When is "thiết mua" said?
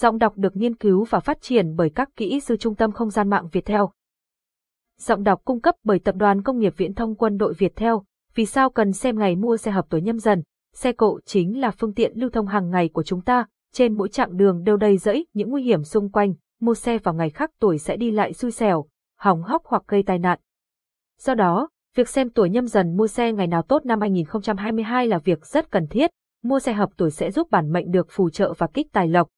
25.86-26.60